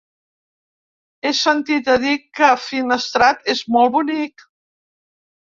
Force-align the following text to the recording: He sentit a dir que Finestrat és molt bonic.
He 1.25 1.33
sentit 1.39 1.91
a 1.97 1.97
dir 2.05 2.15
que 2.39 2.49
Finestrat 2.63 3.47
és 3.55 3.63
molt 3.77 3.95
bonic. 3.99 4.49